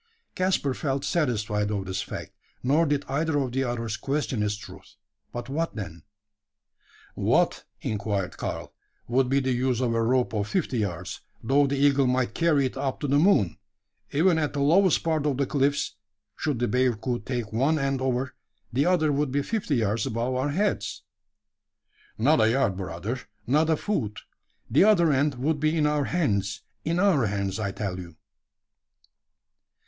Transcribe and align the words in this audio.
Caspar 0.33 0.73
felt 0.73 1.05
satisfied 1.05 1.69
of 1.69 1.85
this 1.85 2.01
fact; 2.01 2.31
nor 2.63 2.87
did 2.87 3.05
either 3.07 3.37
of 3.37 3.51
the 3.51 3.63
others 3.63 3.97
question 3.97 4.41
its 4.41 4.55
truth 4.55 4.95
but 5.31 5.47
what 5.47 5.75
then? 5.75 6.01
"What," 7.13 7.65
inquired 7.81 8.35
Karl, 8.35 8.73
"would 9.07 9.29
be 9.29 9.39
the 9.39 9.51
use 9.51 9.79
of 9.79 9.93
a 9.93 10.01
rope 10.01 10.33
of 10.33 10.47
fifty 10.47 10.79
yards, 10.79 11.21
though 11.43 11.67
the 11.67 11.77
eagle 11.77 12.07
might 12.07 12.33
carry 12.33 12.65
it 12.65 12.75
up 12.77 12.99
to 13.01 13.07
the 13.07 13.19
moon? 13.19 13.57
Even 14.11 14.39
at 14.39 14.53
the 14.53 14.59
lowest 14.59 15.03
part 15.03 15.27
of 15.27 15.37
the 15.37 15.45
cliffs 15.45 15.93
should 16.35 16.57
the 16.57 16.67
bearcoot 16.67 17.23
take 17.27 17.53
one 17.53 17.77
end 17.77 18.01
over, 18.01 18.33
the 18.73 18.87
other 18.87 19.11
would 19.11 19.31
be 19.31 19.43
fifty 19.43 19.75
yards 19.75 20.07
above 20.07 20.33
our 20.33 20.49
heads?" 20.49 21.03
"Not 22.17 22.41
a 22.41 22.49
yard, 22.49 22.75
brother 22.75 23.19
not 23.45 23.69
a 23.69 23.77
foot. 23.77 24.21
The 24.67 24.83
other 24.83 25.11
end 25.13 25.35
would 25.35 25.59
be 25.59 25.77
in 25.77 25.85
our 25.85 26.05
hands 26.05 26.61
in 26.83 26.97
our 26.97 27.27
hands, 27.27 27.59
I 27.59 27.71
tell 27.71 27.99
you." 27.99 28.15